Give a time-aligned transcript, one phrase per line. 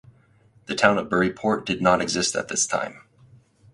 [0.65, 3.01] The town of Burry Port did not exist at this time.